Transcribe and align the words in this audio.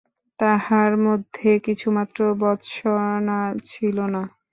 তাহার 0.39 0.91
মধ্যে 1.05 1.49
কিছুমাত্র 1.67 2.19
ভর্ৎসনা 2.41 3.39
ছিল 3.69 3.97
না। 4.13 4.21